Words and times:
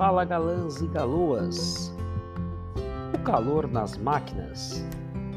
Fala 0.00 0.24
galãs 0.24 0.80
e 0.80 0.86
galoas! 0.86 1.94
O 3.14 3.18
calor 3.18 3.68
nas 3.68 3.98
máquinas. 3.98 4.82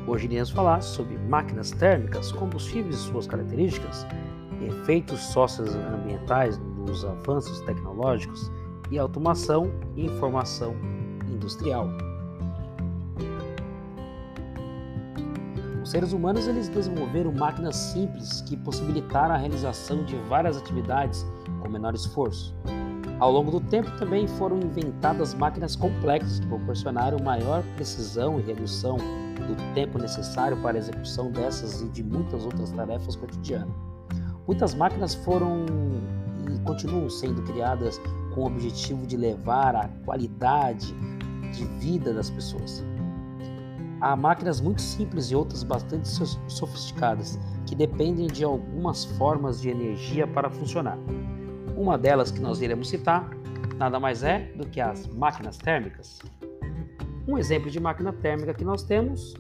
Hoje 0.08 0.24
iremos 0.24 0.52
falar 0.52 0.82
sobre 0.82 1.18
máquinas 1.18 1.72
térmicas, 1.72 2.32
combustíveis 2.32 2.96
e 2.96 3.00
suas 3.00 3.28
características, 3.28 4.08
efeitos 4.62 5.20
socioambientais 5.20 6.58
nos 6.78 7.04
avanços 7.04 7.60
tecnológicos 7.60 8.50
e 8.90 8.98
automação 8.98 9.70
e 9.98 10.06
informação 10.06 10.74
industrial. 11.28 11.90
Os 15.84 15.92
seres 15.92 16.14
humanos 16.14 16.48
eles 16.48 16.70
desenvolveram 16.70 17.34
máquinas 17.34 17.76
simples 17.76 18.40
que 18.40 18.56
possibilitaram 18.56 19.36
a 19.36 19.38
realização 19.38 20.06
de 20.06 20.16
várias 20.30 20.56
atividades 20.56 21.26
com 21.62 21.68
menor 21.68 21.94
esforço. 21.94 22.56
Ao 23.24 23.32
longo 23.32 23.52
do 23.52 23.62
tempo 23.62 23.90
também 23.92 24.28
foram 24.28 24.60
inventadas 24.60 25.34
máquinas 25.34 25.78
complexas 25.78 26.42
que 26.42 26.48
proporcionaram 26.48 27.18
maior 27.24 27.64
precisão 27.78 28.38
e 28.38 28.44
redução 28.44 28.98
do 28.98 29.74
tempo 29.74 29.98
necessário 29.98 30.62
para 30.62 30.78
a 30.78 30.80
execução 30.80 31.32
dessas 31.32 31.82
e 31.82 31.88
de 31.88 32.04
muitas 32.04 32.44
outras 32.44 32.72
tarefas 32.72 33.16
cotidianas. 33.16 33.74
Muitas 34.46 34.76
máquinas 34.76 35.16
foram 35.16 35.66
e 36.54 36.60
continuam 36.66 37.10
sendo 37.10 37.42
criadas 37.44 37.98
com 38.36 38.42
o 38.42 38.48
objetivo 38.48 39.08
de 39.08 39.16
levar 39.16 39.74
a 39.74 39.88
qualidade 40.04 40.94
de 41.54 41.64
vida 41.80 42.14
das 42.14 42.30
pessoas. 42.30 42.84
Há 44.02 44.18
máquinas 44.18 44.60
muito 44.60 44.82
simples 44.82 45.32
e 45.32 45.36
outras 45.36 45.64
bastante 45.64 46.10
sofisticadas 46.50 47.40
que 47.66 47.74
dependem 47.74 48.28
de 48.28 48.44
algumas 48.44 49.06
formas 49.06 49.62
de 49.62 49.70
energia 49.70 50.28
para 50.28 50.50
funcionar. 50.50 50.98
Uma 51.76 51.98
delas 51.98 52.32
que 52.32 52.40
nós 52.40 52.62
iremos 52.62 52.90
citar 52.90 53.30
nada 53.78 54.00
mais 54.00 54.24
é 54.24 54.52
do 54.56 54.68
que 54.68 54.80
as 54.80 55.08
máquinas 55.08 55.58
térmicas. 55.58 56.20
Um 57.28 57.38
exemplo 57.38 57.70
de 57.70 57.80
máquina 57.80 58.14
térmica 58.14 58.54
que 58.54 58.64
nós 58.64 58.84
temos, 58.84 59.34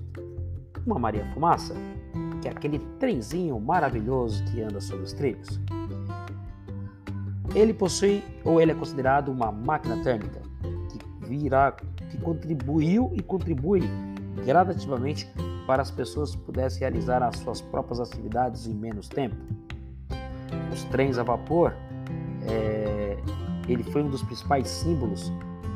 uma 0.85 0.97
Maria 0.97 1.25
Fumaça, 1.33 1.75
que 2.41 2.47
é 2.47 2.51
aquele 2.51 2.79
trenzinho 2.99 3.59
maravilhoso 3.59 4.43
que 4.45 4.61
anda 4.61 4.81
sobre 4.81 5.03
os 5.03 5.13
trilhos. 5.13 5.59
Ele 7.53 7.73
possui 7.73 8.23
ou 8.43 8.59
ele 8.59 8.71
é 8.71 8.75
considerado 8.75 9.29
uma 9.29 9.51
máquina 9.51 10.01
térmica 10.03 10.41
que 10.89 11.27
virá 11.27 11.71
que 11.71 12.17
contribuiu 12.17 13.11
e 13.13 13.21
contribui 13.21 13.81
gradativamente 14.43 15.29
para 15.67 15.81
as 15.81 15.91
pessoas 15.91 16.35
pudessem 16.35 16.79
realizar 16.79 17.21
as 17.21 17.37
suas 17.37 17.61
próprias 17.61 17.99
atividades 17.99 18.65
em 18.65 18.73
menos 18.73 19.07
tempo. 19.07 19.35
Os 20.71 20.83
trens 20.85 21.17
a 21.17 21.23
vapor 21.23 21.73
é, 22.47 23.17
ele 23.67 23.83
foi 23.83 24.03
um 24.03 24.09
dos 24.09 24.23
principais 24.23 24.67
símbolos 24.67 25.31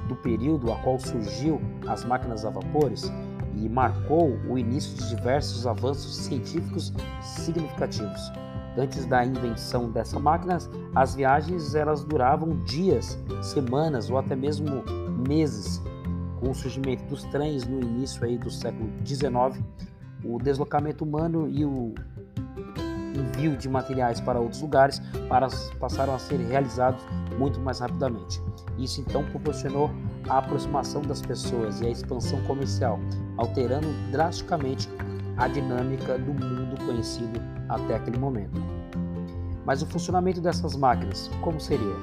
do 0.08 0.16
período 0.16 0.72
a 0.72 0.76
qual 0.78 1.00
surgiu 1.00 1.62
as 1.88 2.04
máquinas 2.06 2.46
a 2.46 2.50
vapores 2.50 3.12
e 3.56 3.68
marcou 3.68 4.38
o 4.48 4.58
início 4.58 4.96
de 4.98 5.16
diversos 5.16 5.66
avanços 5.66 6.16
científicos 6.16 6.94
significativos. 7.22 8.32
Antes 8.78 9.06
da 9.08 9.26
invenção 9.26 9.90
dessa 9.90 10.20
máquina, 10.20 10.60
as 10.94 11.16
viagens 11.16 11.74
elas 11.74 12.04
duravam 12.04 12.62
dias, 12.64 13.18
semanas 13.42 14.10
ou 14.10 14.18
até 14.18 14.36
mesmo 14.36 14.84
meses. 15.28 15.82
Com 16.40 16.52
o 16.52 16.54
surgimento 16.54 17.04
dos 17.06 17.24
trens 17.26 17.66
no 17.66 17.80
início 17.82 18.24
aí 18.24 18.38
do 18.38 18.52
século 18.52 18.88
XIX, 19.04 19.60
o 20.24 20.38
deslocamento 20.38 21.04
humano 21.04 21.50
e 21.50 21.66
o 21.66 21.96
envio 23.20 23.58
de 23.58 23.68
materiais 23.68 24.20
para 24.22 24.40
outros 24.40 24.62
lugares 24.62 25.02
para, 25.28 25.48
passaram 25.80 26.14
a 26.14 26.20
ser 26.20 26.38
realizados 26.38 27.02
muito 27.38 27.60
mais 27.60 27.80
rapidamente. 27.80 28.42
Isso 28.78 29.02
então 29.02 29.24
proporcionou 29.26 29.90
a 30.30 30.40
aproximação 30.40 31.02
das 31.02 31.22
pessoas 31.22 31.82
e 31.82 31.88
a 31.88 31.90
expansão 31.90 32.42
comercial, 32.44 33.00
alterando 33.38 33.88
drasticamente 34.12 34.90
a 35.38 35.48
dinâmica 35.48 36.18
do 36.18 36.34
mundo 36.34 36.78
conhecido 36.86 37.40
até 37.70 37.96
aquele 37.96 38.18
momento. 38.18 38.62
Mas 39.66 39.82
o 39.82 39.86
funcionamento 39.86 40.42
dessas 40.42 40.76
máquinas, 40.76 41.30
como 41.42 41.60
seria? 41.60 41.96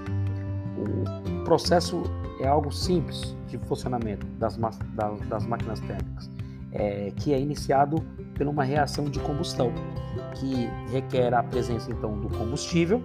O 0.76 1.44
processo 1.44 2.02
é 2.40 2.46
algo 2.46 2.70
simples 2.70 3.34
de 3.48 3.58
funcionamento 3.58 4.26
das, 4.38 4.56
das, 4.56 5.20
das 5.28 5.46
máquinas 5.46 5.80
térmicas, 5.80 6.30
é, 6.72 7.12
que 7.16 7.32
é 7.32 7.40
iniciado 7.40 8.04
por 8.34 8.46
uma 8.46 8.64
reação 8.64 9.04
de 9.04 9.20
combustão 9.20 9.72
que 10.34 10.68
requer 10.90 11.32
a 11.32 11.42
presença 11.42 11.90
então 11.90 12.18
do 12.18 12.28
combustível, 12.28 13.02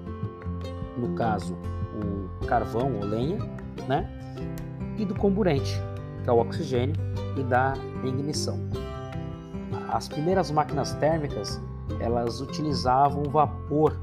no 0.97 1.15
caso 1.15 1.55
o 2.41 2.45
carvão 2.45 2.95
ou 2.95 3.05
lenha, 3.05 3.37
né? 3.87 4.09
E 4.97 5.05
do 5.05 5.15
comburente, 5.15 5.79
que 6.23 6.29
é 6.29 6.33
o 6.33 6.39
oxigênio, 6.39 6.95
e 7.37 7.43
da 7.43 7.73
ignição. 8.03 8.59
As 9.89 10.07
primeiras 10.07 10.51
máquinas 10.51 10.93
térmicas 10.95 11.59
elas 11.99 12.41
utilizavam 12.41 13.23
vapor 13.23 13.97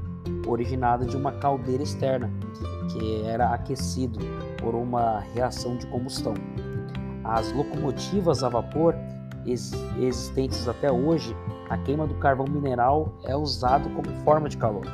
originado 0.45 1.05
de 1.05 1.15
uma 1.15 1.31
caldeira 1.31 1.83
externa, 1.83 2.29
que 2.91 3.21
era 3.23 3.53
aquecido 3.53 4.19
por 4.57 4.75
uma 4.75 5.19
reação 5.33 5.77
de 5.77 5.87
combustão. 5.87 6.33
As 7.23 7.51
locomotivas 7.53 8.43
a 8.43 8.49
vapor 8.49 8.95
existentes 9.51 10.67
até 10.67 10.91
hoje 10.91 11.35
a 11.69 11.77
queima 11.77 12.07
do 12.07 12.15
carvão 12.15 12.47
mineral 12.47 13.13
é 13.25 13.35
usado 13.35 13.89
como 13.89 14.09
forma 14.23 14.47
de 14.47 14.57
calor. 14.57 14.85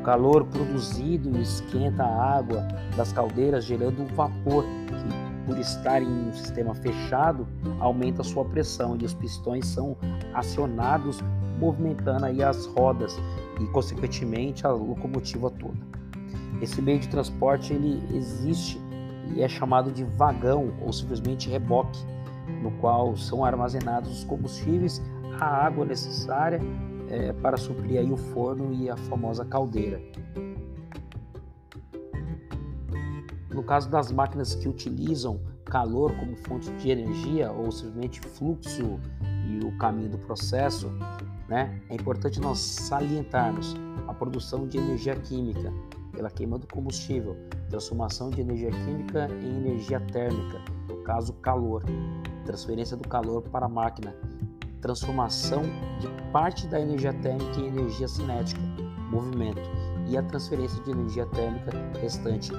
O 0.00 0.02
calor 0.02 0.44
produzido 0.46 1.38
esquenta 1.38 2.02
a 2.02 2.38
água 2.38 2.66
das 2.96 3.12
caldeiras, 3.12 3.64
gerando 3.64 4.02
um 4.02 4.06
vapor 4.06 4.64
que, 4.64 5.46
por 5.46 5.58
estar 5.58 6.02
em 6.02 6.28
um 6.28 6.32
sistema 6.32 6.74
fechado, 6.74 7.46
aumenta 7.80 8.22
sua 8.22 8.44
pressão 8.44 8.96
e 9.00 9.04
os 9.04 9.14
pistões 9.14 9.66
são 9.66 9.96
acionados, 10.34 11.20
movimentando 11.58 12.26
aí 12.26 12.42
as 12.42 12.66
rodas 12.66 13.18
e, 13.60 13.66
consequentemente, 13.66 14.66
a 14.66 14.70
locomotiva 14.70 15.50
toda. 15.50 15.78
Esse 16.60 16.82
meio 16.82 16.98
de 16.98 17.08
transporte 17.08 17.72
ele 17.72 18.02
existe 18.14 18.80
e 19.34 19.42
é 19.42 19.48
chamado 19.48 19.92
de 19.92 20.04
vagão 20.04 20.72
ou 20.80 20.92
simplesmente 20.92 21.48
reboque, 21.48 21.98
no 22.62 22.70
qual 22.72 23.16
são 23.16 23.44
armazenados 23.44 24.10
os 24.10 24.24
combustíveis 24.24 25.02
a 25.40 25.46
água 25.66 25.84
necessária 25.84 26.60
é, 27.08 27.32
para 27.32 27.56
suprir 27.56 27.98
aí 27.98 28.10
o 28.10 28.16
forno 28.16 28.72
e 28.72 28.90
a 28.90 28.96
famosa 28.96 29.44
caldeira. 29.44 30.00
No 33.50 33.62
caso 33.62 33.90
das 33.90 34.12
máquinas 34.12 34.54
que 34.54 34.68
utilizam 34.68 35.40
calor 35.64 36.14
como 36.16 36.36
fonte 36.36 36.70
de 36.72 36.90
energia 36.90 37.50
ou 37.50 37.70
simplesmente 37.70 38.20
fluxo 38.20 39.00
e 39.48 39.64
o 39.64 39.76
caminho 39.78 40.10
do 40.10 40.18
processo, 40.18 40.90
né, 41.48 41.80
é 41.88 41.94
importante 41.94 42.40
nós 42.40 42.58
salientarmos 42.58 43.74
a 44.06 44.14
produção 44.14 44.66
de 44.66 44.78
energia 44.78 45.16
química 45.16 45.72
pela 46.12 46.30
queima 46.30 46.58
do 46.58 46.66
combustível, 46.66 47.36
transformação 47.68 48.30
de 48.30 48.40
energia 48.40 48.70
química 48.70 49.28
em 49.42 49.66
energia 49.66 50.00
térmica, 50.00 50.60
no 50.88 51.02
caso 51.02 51.32
calor, 51.34 51.84
transferência 52.48 52.96
do 52.96 53.06
calor 53.06 53.42
para 53.42 53.66
a 53.66 53.68
máquina 53.68 54.14
transformação 54.80 55.62
de 56.00 56.08
parte 56.32 56.66
da 56.68 56.80
energia 56.80 57.12
térmica 57.12 57.60
em 57.60 57.66
energia 57.66 58.08
cinética, 58.08 58.60
movimento, 59.10 59.68
e 60.06 60.16
a 60.16 60.22
transferência 60.22 60.82
de 60.84 60.90
energia 60.90 61.26
térmica 61.26 61.70
restante 62.00 62.50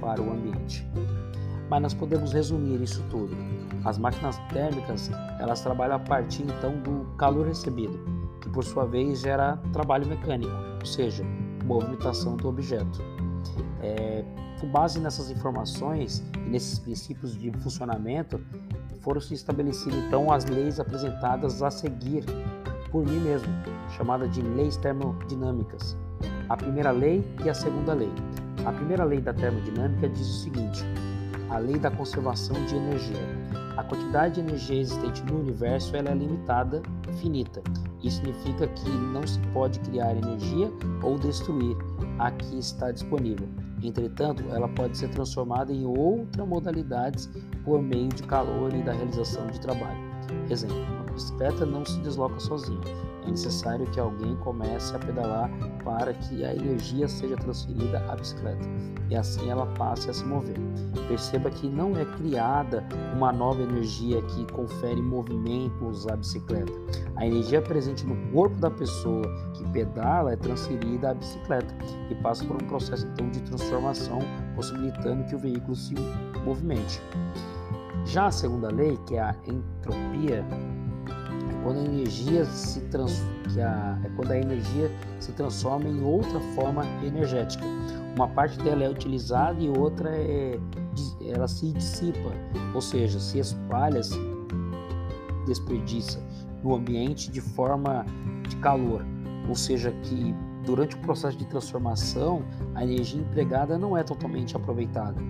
para 0.00 0.20
o 0.20 0.30
ambiente. 0.30 0.86
Mas 1.68 1.82
nós 1.82 1.94
podemos 1.94 2.32
resumir 2.32 2.80
isso 2.82 3.02
tudo. 3.10 3.34
As 3.84 3.98
máquinas 3.98 4.38
térmicas, 4.52 5.10
elas 5.40 5.60
trabalham 5.60 5.96
a 5.96 5.98
partir 5.98 6.42
então 6.42 6.78
do 6.82 7.06
calor 7.16 7.46
recebido, 7.46 7.98
que 8.40 8.48
por 8.50 8.62
sua 8.62 8.84
vez 8.84 9.20
gera 9.20 9.56
trabalho 9.72 10.06
mecânico, 10.06 10.52
ou 10.78 10.86
seja, 10.86 11.24
movimentação 11.64 12.36
do 12.36 12.48
objeto. 12.48 13.00
É, 13.82 14.24
com 14.60 14.68
base 14.68 15.00
nessas 15.00 15.30
informações 15.30 16.22
e 16.36 16.50
nesses 16.50 16.78
princípios 16.78 17.36
de 17.36 17.50
funcionamento, 17.52 18.40
foram 19.04 19.20
se 19.20 19.34
estabelecidas 19.34 19.98
então 20.06 20.32
as 20.32 20.46
leis 20.46 20.80
apresentadas 20.80 21.62
a 21.62 21.70
seguir 21.70 22.24
por 22.90 23.04
mim 23.04 23.20
mesmo, 23.20 23.48
chamada 23.96 24.26
de 24.26 24.40
leis 24.40 24.76
termodinâmicas. 24.78 25.96
A 26.48 26.56
primeira 26.56 26.90
lei 26.90 27.24
e 27.44 27.50
a 27.50 27.54
segunda 27.54 27.92
lei. 27.92 28.10
A 28.64 28.72
primeira 28.72 29.04
lei 29.04 29.20
da 29.20 29.34
termodinâmica 29.34 30.08
diz 30.08 30.26
o 30.26 30.42
seguinte: 30.42 30.84
a 31.50 31.58
lei 31.58 31.78
da 31.78 31.90
conservação 31.90 32.56
de 32.64 32.76
energia. 32.76 33.44
A 33.76 33.82
quantidade 33.82 34.34
de 34.34 34.40
energia 34.40 34.80
existente 34.80 35.22
no 35.24 35.40
universo 35.40 35.96
ela 35.96 36.10
é 36.10 36.14
limitada, 36.14 36.80
finita. 37.20 37.60
Isso 38.02 38.16
significa 38.18 38.68
que 38.68 38.88
não 38.88 39.26
se 39.26 39.40
pode 39.52 39.80
criar 39.80 40.16
energia 40.16 40.70
ou 41.02 41.18
destruir 41.18 41.76
a 42.18 42.30
que 42.30 42.58
está 42.58 42.92
disponível. 42.92 43.48
Entretanto, 43.82 44.44
ela 44.50 44.68
pode 44.68 44.96
ser 44.96 45.08
transformada 45.08 45.72
em 45.72 45.84
outras 45.84 46.46
modalidades 46.46 47.28
por 47.64 47.82
meio 47.82 48.08
de 48.08 48.22
calor 48.24 48.72
e 48.74 48.82
da 48.82 48.92
realização 48.92 49.46
de 49.46 49.60
trabalho. 49.60 49.98
Exemplo: 50.50 50.76
uma 50.76 51.04
bicicleta 51.04 51.64
não 51.64 51.84
se 51.84 51.98
desloca 52.00 52.38
sozinha, 52.38 52.80
é 53.26 53.30
necessário 53.30 53.86
que 53.86 53.98
alguém 53.98 54.36
comece 54.36 54.94
a 54.94 54.98
pedalar 54.98 55.50
para 55.82 56.12
que 56.12 56.44
a 56.44 56.54
energia 56.54 57.08
seja 57.08 57.36
transferida 57.36 57.98
à 58.10 58.16
bicicleta 58.16 58.68
e 59.10 59.16
assim 59.16 59.50
ela 59.50 59.66
passe 59.74 60.10
a 60.10 60.14
se 60.14 60.24
mover. 60.24 60.56
Perceba 61.08 61.50
que 61.50 61.68
não 61.68 61.96
é 61.96 62.04
criada 62.16 62.84
uma 63.14 63.32
nova 63.32 63.62
energia 63.62 64.20
que 64.22 64.52
confere 64.52 65.00
movimentos 65.00 66.06
à 66.08 66.16
bicicleta. 66.16 66.72
A 67.16 67.26
energia 67.26 67.60
presente 67.62 68.06
no 68.06 68.16
corpo 68.32 68.56
da 68.56 68.70
pessoa 68.70 69.22
que 69.54 69.68
pedala 69.70 70.32
é 70.32 70.36
transferida 70.36 71.10
à 71.10 71.14
bicicleta 71.14 71.74
e 72.10 72.14
passa 72.16 72.44
por 72.44 72.56
um 72.56 72.66
processo 72.66 73.06
então 73.06 73.30
de 73.30 73.40
transformação, 73.42 74.18
possibilitando 74.54 75.24
que 75.24 75.34
o 75.34 75.38
veículo 75.38 75.74
se 75.74 75.94
movimente. 76.44 77.00
Já 78.04 78.26
a 78.26 78.30
segunda 78.30 78.68
lei, 78.68 78.98
que 79.06 79.16
é 79.16 79.20
a 79.20 79.34
entropia, 79.46 80.44
quando 81.62 81.78
a 81.78 81.84
energia 81.84 82.44
se 82.44 82.80
trans, 82.82 83.22
que 83.52 83.60
a, 83.60 83.98
é 84.04 84.08
quando 84.16 84.30
a 84.30 84.38
energia 84.38 84.90
se 85.18 85.32
transforma 85.32 85.88
em 85.88 86.02
outra 86.02 86.38
forma 86.54 86.84
energética. 87.02 87.64
Uma 88.14 88.28
parte 88.28 88.58
dela 88.58 88.84
é 88.84 88.88
utilizada 88.88 89.60
e 89.60 89.68
outra 89.68 90.10
é 90.10 90.58
ela 91.26 91.48
se 91.48 91.72
dissipa, 91.72 92.30
ou 92.74 92.80
seja, 92.80 93.18
se 93.18 93.38
espalha, 93.38 94.02
se 94.02 94.18
desperdiça 95.46 96.22
no 96.62 96.74
ambiente 96.74 97.30
de 97.30 97.40
forma 97.40 98.04
de 98.48 98.56
calor, 98.56 99.04
ou 99.48 99.54
seja, 99.54 99.90
que 100.02 100.34
durante 100.64 100.96
o 100.96 100.98
processo 100.98 101.36
de 101.36 101.46
transformação 101.46 102.42
a 102.74 102.82
energia 102.82 103.20
empregada 103.20 103.78
não 103.78 103.96
é 103.96 104.02
totalmente 104.02 104.56
aproveitada. 104.56 105.20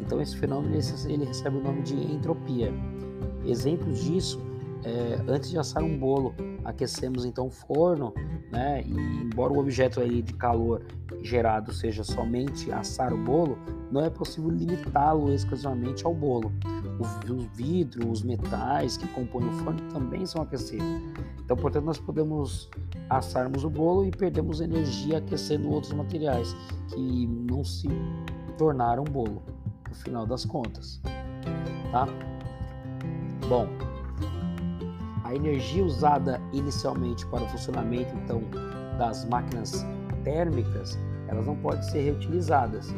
Então 0.00 0.20
esse 0.20 0.36
fenômeno 0.36 0.74
ele 1.06 1.24
recebe 1.24 1.56
o 1.56 1.62
nome 1.62 1.82
de 1.82 1.94
entropia. 1.94 2.72
Exemplos 3.44 4.02
disso 4.02 4.40
é, 4.84 5.20
antes 5.26 5.50
de 5.50 5.58
assar 5.58 5.82
um 5.82 5.98
bolo, 5.98 6.34
aquecemos 6.64 7.24
então 7.24 7.46
o 7.46 7.50
forno, 7.50 8.12
né? 8.50 8.82
E 8.82 8.92
embora 8.92 9.52
o 9.52 9.58
objeto 9.58 10.00
aí 10.00 10.22
de 10.22 10.32
calor 10.34 10.82
gerado 11.22 11.72
seja 11.72 12.02
somente 12.02 12.70
assar 12.72 13.12
o 13.12 13.18
bolo, 13.18 13.58
não 13.90 14.00
é 14.04 14.10
possível 14.10 14.50
limitá-lo 14.50 15.32
exclusivamente 15.32 16.04
ao 16.04 16.14
bolo. 16.14 16.52
O 16.98 17.38
vidro, 17.54 18.10
os 18.10 18.22
metais 18.22 18.96
que 18.96 19.06
compõem 19.08 19.48
o 19.48 19.52
forno 19.52 19.80
também 19.90 20.24
são 20.26 20.42
aquecidos. 20.42 20.86
Então, 21.44 21.56
portanto, 21.56 21.84
nós 21.84 21.98
podemos 21.98 22.70
assarmos 23.10 23.64
o 23.64 23.70
bolo 23.70 24.06
e 24.06 24.10
perdemos 24.10 24.60
energia 24.60 25.18
aquecendo 25.18 25.70
outros 25.70 25.92
materiais 25.92 26.54
que 26.88 27.26
não 27.26 27.64
se 27.64 27.88
tornaram 28.56 29.04
bolo, 29.04 29.42
no 29.88 29.94
final 29.94 30.26
das 30.26 30.44
contas. 30.44 31.00
Tá? 31.92 32.06
Bom, 33.48 33.68
a 35.24 35.34
energia 35.34 35.82
usada 35.82 36.40
inicialmente 36.52 37.26
para 37.26 37.42
o 37.42 37.48
funcionamento 37.48 38.14
então 38.14 38.42
das 38.98 39.24
máquinas 39.24 39.84
térmicas, 40.22 40.98
elas 41.26 41.46
não 41.46 41.56
podem 41.56 41.82
ser 41.82 42.02
reutilizadas, 42.02 42.94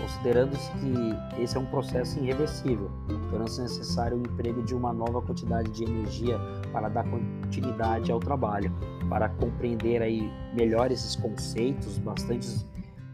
considerando-se 0.00 0.70
que 0.72 1.42
esse 1.42 1.56
é 1.56 1.60
um 1.60 1.66
processo 1.66 2.18
irreversível, 2.20 2.90
tornando-se 3.28 3.62
necessário 3.62 4.16
o 4.16 4.20
emprego 4.20 4.62
de 4.62 4.74
uma 4.74 4.92
nova 4.92 5.20
quantidade 5.20 5.70
de 5.72 5.84
energia 5.84 6.38
para 6.72 6.88
dar 6.88 7.04
continuidade 7.04 8.10
ao 8.10 8.20
trabalho. 8.20 8.72
Para 9.08 9.28
compreender 9.28 10.00
aí 10.00 10.30
melhor 10.54 10.92
esses 10.92 11.16
conceitos, 11.16 11.98
bastante 11.98 12.64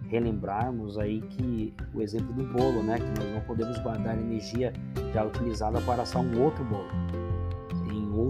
relembrarmos 0.09 0.99
aí 0.99 1.23
que 1.23 1.75
o 1.95 2.03
exemplo 2.03 2.33
do 2.35 2.45
bolo, 2.53 2.83
né, 2.83 2.97
que 2.99 3.21
nós 3.21 3.35
não 3.35 3.41
podemos 3.41 3.79
guardar 3.79 4.17
energia 4.17 4.73
já 5.13 5.25
utilizada 5.25 5.81
para 5.81 6.03
assar 6.03 6.23
um 6.23 6.43
outro 6.43 6.63
bolo 6.65 7.26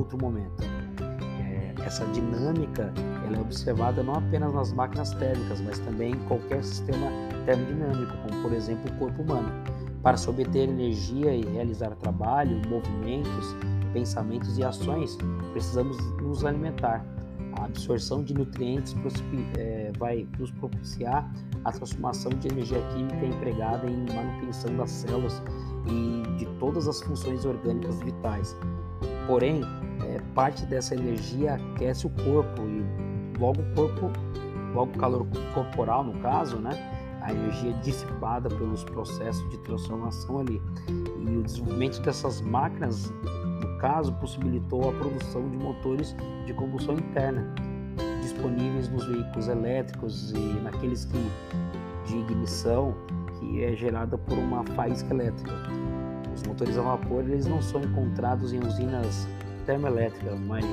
outro 0.06 0.19
momento. 0.19 0.62
É, 1.41 1.75
essa 1.85 2.06
dinâmica 2.06 2.93
ela 3.26 3.37
é 3.37 3.41
observada 3.41 4.03
não 4.03 4.14
apenas 4.14 4.55
nas 4.55 4.73
máquinas 4.73 5.12
térmicas, 5.14 5.61
mas 5.61 5.79
também 5.81 6.12
em 6.12 6.19
qualquer 6.29 6.62
sistema 6.64 7.08
termodinâmico, 7.44 8.17
como 8.23 8.43
por 8.43 8.53
exemplo 8.53 8.91
o 8.91 8.99
corpo 8.99 9.23
humano. 9.23 9.49
Para 10.03 10.17
se 10.17 10.31
obter 10.31 10.69
energia 10.69 11.35
e 11.35 11.44
realizar 11.44 11.91
trabalho, 11.97 12.62
movimentos, 12.69 13.56
pensamentos 13.93 14.56
e 14.56 14.62
ações, 14.62 15.19
precisamos 15.53 15.97
nos 16.23 16.44
alimentar. 16.44 17.05
A 17.59 17.64
absorção 17.64 18.23
de 18.23 18.35
nutrientes 18.35 18.94
é, 19.56 19.91
vai 19.99 20.29
nos 20.38 20.50
propiciar 20.52 21.29
a 21.64 21.73
transformação 21.73 22.31
de 22.32 22.49
energia 22.49 22.81
química 22.94 23.25
empregada 23.25 23.91
em 23.91 24.06
manutenção 24.14 24.76
das 24.76 24.91
células 24.91 25.43
e 25.87 26.37
de 26.37 26.47
todas 26.59 26.87
as 26.87 27.00
funções 27.00 27.44
orgânicas 27.47 27.99
vitais. 28.00 28.56
Porém, 29.26 29.62
parte 30.37 30.67
dessa 30.67 30.94
energia 30.94 31.55
aquece 31.55 32.06
o 32.06 32.11
corpo 32.11 32.62
e 32.62 33.38
logo 33.38 33.62
o 33.62 33.75
corpo, 33.75 34.12
logo 34.75 34.93
o 34.94 34.99
calor 34.99 35.27
corporal 35.55 36.05
no 36.05 36.12
caso, 36.21 36.59
né? 36.59 36.71
A 37.23 37.33
energia 37.33 37.73
dissipada 37.83 38.49
pelos 38.50 38.85
processos 38.85 39.49
de 39.50 39.56
transformação 39.65 40.41
ali. 40.41 40.62
E 40.88 41.37
o 41.38 41.43
desenvolvimento 41.43 42.00
dessas 42.03 42.41
máquinas, 42.43 43.11
no 43.62 43.79
caso, 43.79 44.12
possibilitou 44.12 44.91
a 44.91 44.93
produção 44.93 45.49
de 45.49 45.56
motores 45.56 46.15
de 46.44 46.53
combustão 46.53 46.94
interna, 46.94 47.43
disponíveis 48.21 48.88
nos 48.91 49.06
veículos 49.06 49.49
elétricos 49.49 50.33
e 50.33 50.61
naqueles 50.62 51.06
que 51.06 51.19
de 52.06 52.17
ignição 52.19 52.94
que 53.41 53.65
é 53.65 53.75
gerada 53.75 54.17
por 54.19 54.38
uma 54.38 54.62
faísca 54.77 55.12
elétrica. 55.12 55.53
Os 56.33 56.43
motores 56.43 56.77
a 56.77 56.83
vapor 56.83 57.23
eles 57.23 57.47
não 57.47 57.61
são 57.62 57.81
encontrados 57.81 58.53
em 58.53 58.61
usinas 58.61 59.27
termoelétricas, 59.66 60.38
mas 60.40 60.64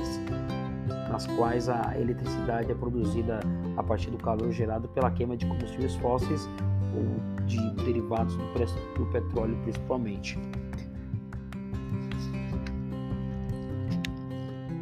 nas 1.10 1.26
quais 1.26 1.68
a 1.68 1.98
eletricidade 1.98 2.70
é 2.70 2.74
produzida 2.74 3.40
a 3.76 3.82
partir 3.82 4.10
do 4.10 4.18
calor 4.18 4.50
gerado 4.52 4.88
pela 4.88 5.10
queima 5.10 5.36
de 5.36 5.44
combustíveis 5.46 5.94
fósseis 5.96 6.48
ou 6.96 7.44
de 7.44 7.70
derivados 7.84 8.36
do, 8.36 9.06
petróleo 9.12 9.56
principalmente. 9.62 10.38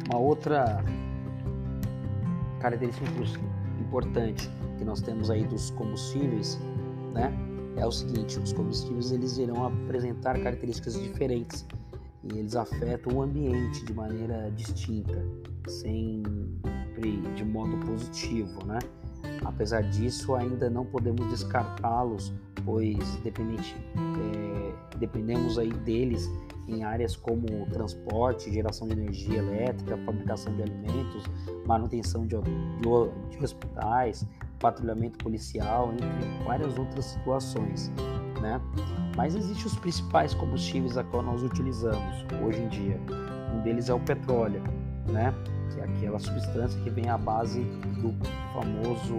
Uma 0.09 0.19
outra 0.19 0.83
característica 2.59 3.07
importante 3.79 4.49
que 4.77 4.85
nós 4.85 5.01
temos 5.01 5.29
aí 5.29 5.43
dos 5.45 5.71
combustíveis, 5.71 6.59
né, 7.13 7.33
é 7.77 7.85
o 7.85 7.91
seguinte: 7.91 8.37
os 8.39 8.53
combustíveis 8.53 9.11
eles 9.11 9.37
irão 9.37 9.65
apresentar 9.65 10.39
características 10.39 11.01
diferentes 11.01 11.65
e 12.23 12.37
eles 12.37 12.55
afetam 12.55 13.17
o 13.17 13.21
ambiente 13.21 13.83
de 13.83 13.93
maneira 13.93 14.49
distinta, 14.51 15.25
sempre 15.67 17.21
de 17.35 17.43
modo 17.43 17.77
positivo, 17.85 18.65
né? 18.65 18.79
Apesar 19.43 19.81
disso, 19.83 20.35
ainda 20.35 20.69
não 20.69 20.85
podemos 20.85 21.27
descartá-los, 21.27 22.33
pois 22.65 23.15
dependente, 23.23 23.75
é, 23.95 24.97
dependemos 24.97 25.57
aí 25.57 25.71
deles 25.71 26.29
em 26.67 26.83
áreas 26.83 27.15
como 27.15 27.65
transporte, 27.71 28.51
geração 28.51 28.87
de 28.87 28.93
energia 28.93 29.39
elétrica, 29.39 29.97
fabricação 30.05 30.55
de 30.55 30.63
alimentos, 30.63 31.25
manutenção 31.65 32.25
de, 32.25 32.37
de, 32.37 33.37
de 33.37 33.43
hospitais, 33.43 34.25
patrulhamento 34.59 35.17
policial, 35.17 35.91
entre 35.91 36.07
várias 36.45 36.77
outras 36.77 37.05
situações, 37.05 37.91
né? 38.43 38.61
Mas 39.15 39.35
existem 39.35 39.65
os 39.65 39.75
principais 39.75 40.33
combustíveis 40.33 40.97
a 40.97 41.03
qual 41.03 41.23
nós 41.23 41.41
utilizamos 41.41 42.25
hoje 42.45 42.61
em 42.61 42.67
dia. 42.67 42.99
Um 43.53 43.61
deles 43.61 43.89
é 43.89 43.93
o 43.93 43.99
petróleo, 43.99 44.61
né? 45.09 45.33
Que 45.71 45.79
é 45.79 45.83
aquela 45.85 46.19
substância 46.19 46.79
que 46.81 46.89
vem 46.89 47.09
à 47.09 47.17
base 47.17 47.61
do 48.01 48.13
famoso 48.53 49.15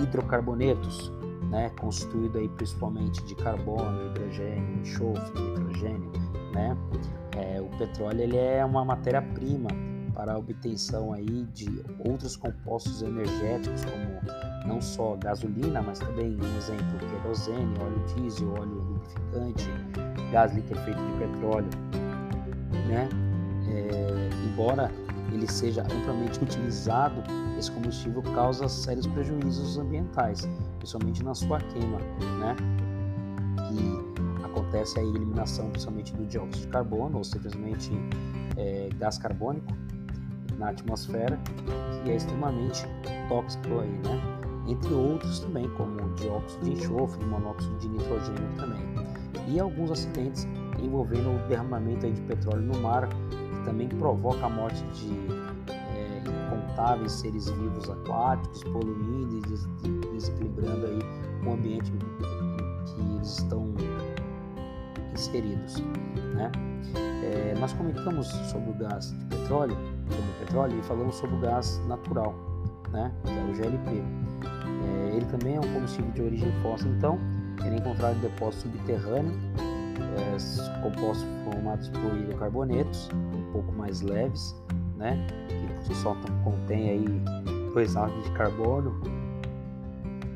hidrocarbonetos, 0.00 1.12
né? 1.50 1.70
Constituído 1.80 2.38
aí 2.38 2.48
principalmente 2.50 3.22
de 3.24 3.34
carbono, 3.34 4.06
hidrogênio, 4.10 4.80
enxofre, 4.80 5.40
nitrogênio, 5.40 6.12
né? 6.54 6.76
É, 7.36 7.60
o 7.60 7.68
petróleo 7.76 8.20
ele 8.20 8.36
é 8.36 8.64
uma 8.64 8.84
matéria-prima 8.84 9.68
para 10.14 10.32
a 10.32 10.38
obtenção 10.38 11.12
aí 11.12 11.44
de 11.52 11.84
outros 12.08 12.36
compostos 12.36 13.02
energéticos, 13.02 13.84
como 13.84 14.45
não 14.66 14.80
só 14.80 15.16
gasolina, 15.16 15.80
mas 15.82 15.98
também, 15.98 16.36
um 16.36 16.56
exemplo, 16.56 16.98
querosene, 16.98 17.74
óleo 17.80 18.02
diesel, 18.14 18.52
óleo 18.52 18.74
lubrificante, 18.74 19.70
gás 20.32 20.52
liquefeito 20.54 21.00
de 21.00 21.12
petróleo, 21.18 21.68
né? 22.88 23.08
É, 23.68 24.30
embora 24.46 24.90
ele 25.32 25.46
seja 25.50 25.82
amplamente 25.82 26.42
utilizado, 26.42 27.22
esse 27.58 27.70
combustível 27.70 28.22
causa 28.34 28.68
sérios 28.68 29.06
prejuízos 29.06 29.78
ambientais, 29.78 30.48
principalmente 30.78 31.24
na 31.24 31.34
sua 31.34 31.58
queima, 31.58 31.98
né? 32.38 32.56
Que 33.68 34.44
acontece 34.44 34.98
a 34.98 35.02
eliminação 35.02 35.68
principalmente 35.70 36.14
do 36.14 36.24
dióxido 36.26 36.66
de 36.66 36.68
carbono 36.68 37.18
ou 37.18 37.24
simplesmente 37.24 37.90
é, 38.56 38.88
gás 38.98 39.18
carbônico 39.18 39.66
na 40.58 40.70
atmosfera, 40.70 41.38
que 42.04 42.10
é 42.10 42.16
extremamente 42.16 42.86
tóxico 43.28 43.80
aí, 43.80 43.90
né? 43.90 44.35
Entre 44.68 44.92
outros 44.92 45.40
também, 45.40 45.68
como 45.70 45.96
dióxido 46.16 46.64
de 46.64 46.72
enxofre, 46.72 47.24
monóxido 47.24 47.76
de 47.78 47.88
nitrogênio 47.88 48.48
também. 48.56 48.82
E 49.48 49.60
alguns 49.60 49.92
acidentes 49.92 50.46
envolvendo 50.82 51.30
o 51.30 51.48
derramamento 51.48 52.10
de 52.10 52.20
petróleo 52.22 52.62
no 52.62 52.78
mar, 52.80 53.08
que 53.08 53.64
também 53.64 53.88
provoca 53.88 54.44
a 54.46 54.48
morte 54.48 54.82
de 54.92 55.10
é, 55.72 56.06
sustentáveis 56.76 57.12
seres 57.12 57.48
vivos 57.48 57.88
aquáticos, 57.88 58.62
poluindo 58.64 59.38
e 59.38 60.12
desequilibrando 60.12 60.86
aí 60.86 60.98
o 61.44 61.52
ambiente 61.52 61.90
que 61.90 63.00
eles 63.00 63.38
estão 63.38 63.74
inseridos. 65.12 65.76
Né? 66.34 66.52
É, 67.24 67.54
nós 67.58 67.72
comentamos 67.72 68.28
sobre 68.28 68.70
o 68.70 68.74
gás 68.74 69.10
de 69.18 69.24
petróleo, 69.36 69.76
sobre 70.10 70.44
petróleo 70.44 70.78
e 70.78 70.82
falamos 70.82 71.14
sobre 71.16 71.36
o 71.36 71.40
gás 71.40 71.80
natural, 71.86 72.34
né? 72.92 73.12
que 73.24 73.30
é 73.30 73.44
o 73.44 73.54
GLP. 73.54 74.25
É, 74.44 75.16
ele 75.16 75.26
também 75.26 75.56
é 75.56 75.60
um 75.60 75.74
combustível 75.74 76.10
de 76.12 76.22
origem 76.22 76.52
fóssil, 76.62 76.90
então 76.96 77.18
ele 77.64 77.76
é 77.76 77.78
encontrado 77.78 78.16
em 78.16 78.20
depósito 78.20 78.64
subterrâneo, 78.64 79.32
é, 79.98 80.82
compostos 80.82 81.26
formados 81.44 81.88
por 81.88 82.16
hidrocarbonetos, 82.16 83.08
um 83.12 83.52
pouco 83.52 83.72
mais 83.72 84.00
leves, 84.00 84.54
né? 84.96 85.26
que 85.86 85.94
só 85.94 86.16
contém 86.42 86.90
aí 86.90 87.22
dois 87.72 87.96
átomos 87.96 88.24
de 88.24 88.32
carbono 88.32 89.00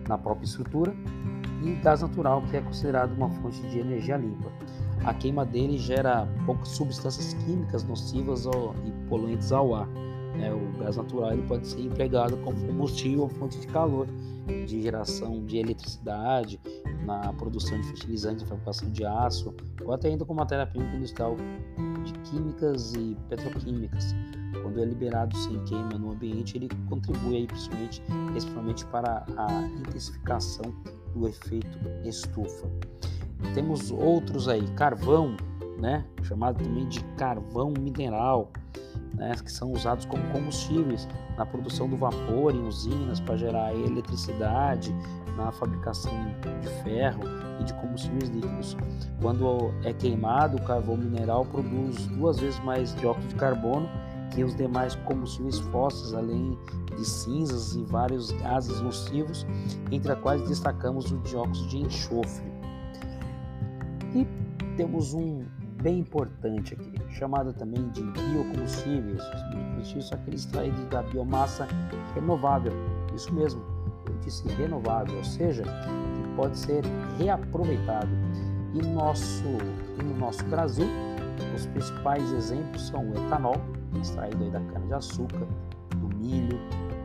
na 0.08 0.16
própria 0.16 0.44
estrutura, 0.44 0.94
e 1.62 1.74
gás 1.76 2.00
natural, 2.00 2.42
que 2.50 2.56
é 2.56 2.60
considerado 2.60 3.12
uma 3.12 3.28
fonte 3.28 3.60
de 3.68 3.78
energia 3.78 4.16
limpa. 4.16 4.50
A 5.04 5.14
queima 5.14 5.44
dele 5.44 5.78
gera 5.78 6.26
poucas 6.46 6.68
substâncias 6.68 7.34
químicas 7.34 7.84
nocivas 7.84 8.46
e 8.46 9.08
poluentes 9.08 9.52
ao 9.52 9.74
ar. 9.74 9.88
Né? 10.40 10.52
O 10.52 10.78
gás 10.78 10.96
natural 10.96 11.32
ele 11.32 11.42
pode 11.42 11.66
ser 11.66 11.80
empregado 11.80 12.36
como 12.38 12.58
combustível 12.66 13.28
fonte 13.28 13.60
de 13.60 13.66
calor, 13.66 14.06
de 14.66 14.82
geração 14.82 15.44
de 15.44 15.58
eletricidade, 15.58 16.58
na 17.04 17.32
produção 17.34 17.78
de 17.80 17.86
fertilizantes, 17.88 18.48
fabricação 18.48 18.90
de 18.90 19.04
aço, 19.04 19.54
ou 19.84 19.92
até 19.92 20.08
ainda 20.08 20.24
como 20.24 20.40
matéria-prima 20.40 20.94
industrial 20.94 21.36
de 22.04 22.12
químicas 22.30 22.94
e 22.94 23.16
petroquímicas. 23.28 24.14
Quando 24.62 24.80
é 24.80 24.84
liberado 24.84 25.36
sem 25.36 25.62
queima 25.64 25.98
no 25.98 26.12
ambiente, 26.12 26.56
ele 26.56 26.68
contribui 26.88 27.36
aí, 27.36 27.46
principalmente, 27.46 28.02
principalmente 28.30 28.86
para 28.86 29.24
a 29.36 29.62
intensificação 29.78 30.74
do 31.14 31.28
efeito 31.28 31.78
estufa. 32.04 32.68
Temos 33.54 33.90
outros 33.90 34.48
aí, 34.48 34.66
carvão, 34.72 35.36
né, 35.78 36.04
chamado 36.22 36.62
também 36.62 36.86
de 36.88 37.02
carvão 37.16 37.72
mineral, 37.78 38.50
né, 39.14 39.34
que 39.44 39.52
são 39.52 39.72
usados 39.72 40.04
como 40.06 40.22
combustíveis 40.30 41.06
na 41.36 41.44
produção 41.44 41.88
do 41.88 41.96
vapor 41.96 42.54
em 42.54 42.66
usinas 42.66 43.20
para 43.20 43.36
gerar 43.36 43.74
eletricidade, 43.74 44.94
na 45.36 45.52
fabricação 45.52 46.12
de 46.60 46.68
ferro 46.82 47.22
e 47.60 47.64
de 47.64 47.74
combustíveis 47.74 48.28
líquidos. 48.30 48.76
Quando 49.20 49.72
é 49.84 49.92
queimado, 49.92 50.56
o 50.56 50.62
carvão 50.62 50.96
mineral 50.96 51.44
produz 51.44 52.06
duas 52.08 52.38
vezes 52.38 52.58
mais 52.60 52.94
dióxido 52.96 53.28
de 53.28 53.34
carbono 53.36 53.88
que 54.30 54.44
os 54.44 54.54
demais 54.54 54.94
combustíveis 54.94 55.58
fósseis, 55.58 56.14
além 56.14 56.56
de 56.96 57.04
cinzas 57.04 57.74
e 57.74 57.82
vários 57.84 58.30
gases 58.32 58.80
nocivos, 58.80 59.46
entre 59.90 60.12
os 60.12 60.18
quais 60.20 60.40
destacamos 60.48 61.10
o 61.10 61.18
dióxido 61.18 61.68
de 61.68 61.78
enxofre. 61.78 62.50
E 64.14 64.26
temos 64.76 65.14
um 65.14 65.44
bem 65.82 66.00
importante 66.00 66.74
aqui, 66.74 66.92
chamado 67.10 67.52
também 67.52 67.88
de 67.90 68.02
biocombustíveis. 68.02 69.20
Os 69.20 69.42
biocombustíveis 69.50 70.08
são 70.08 70.18
aqueles 70.18 70.40
extraídos 70.40 70.84
da 70.86 71.02
biomassa 71.02 71.66
renovável. 72.14 72.72
Isso 73.14 73.32
mesmo, 73.32 73.62
eu 74.06 74.14
disse 74.20 74.46
renovável, 74.48 75.16
ou 75.16 75.24
seja, 75.24 75.62
que 75.62 76.36
pode 76.36 76.58
ser 76.58 76.84
reaproveitado. 77.18 78.10
E, 78.74 78.82
nosso, 78.82 79.44
no 80.02 80.16
nosso 80.18 80.44
Brasil, 80.44 80.86
os 81.56 81.66
principais 81.66 82.30
exemplos 82.32 82.86
são 82.88 83.10
o 83.10 83.26
etanol, 83.26 83.56
extraído 84.00 84.50
da 84.50 84.60
cana-de-açúcar, 84.60 85.46
do 85.96 86.16
milho, 86.16 86.58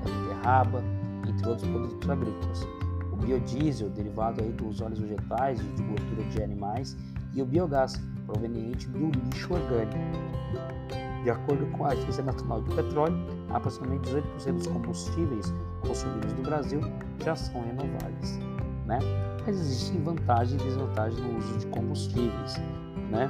da 0.04 0.12
beterraba, 0.12 0.84
entre 1.28 1.48
outros 1.48 1.68
produtos 1.68 2.10
agrícolas. 2.10 2.68
O 3.12 3.16
biodiesel, 3.16 3.90
derivado 3.90 4.44
aí 4.44 4.52
dos 4.52 4.82
óleos 4.82 5.00
vegetais 5.00 5.60
e 5.60 5.64
de 5.64 5.84
gordura 5.84 6.24
de 6.30 6.44
animais, 6.44 6.96
e 7.34 7.42
o 7.42 7.46
biogás, 7.46 8.00
proveniente 8.26 8.88
do 8.90 9.10
lixo 9.10 9.54
orgânico. 9.54 9.98
De 11.24 11.30
acordo 11.30 11.66
com 11.72 11.86
a 11.86 11.90
Agência 11.90 12.24
Nacional 12.24 12.62
de 12.62 12.76
Petróleo, 12.76 13.18
aproximadamente 13.50 14.10
18% 14.10 14.54
dos 14.54 14.68
combustíveis 14.68 15.54
consumidos 15.82 16.34
no 16.34 16.44
Brasil 16.44 16.82
já 17.24 17.36
são 17.36 17.62
renováveis. 17.62 18.40
Né? 18.86 19.00
Mas 19.46 19.60
existem 19.60 20.02
vantagens 20.04 20.62
e 20.62 20.66
desvantagens 20.66 21.20
no 21.20 21.38
uso 21.38 21.58
de 21.58 21.66
combustíveis. 21.68 22.58
Né? 23.10 23.30